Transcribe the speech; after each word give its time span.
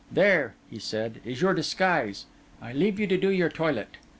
'There,' 0.11 0.55
said 0.79 1.21
he, 1.23 1.31
'is 1.31 1.41
your 1.43 1.53
disguise. 1.53 2.25
I 2.59 2.73
leave 2.73 2.99
you 2.99 3.05
to 3.05 3.29
your 3.29 3.49
toilet. 3.49 3.97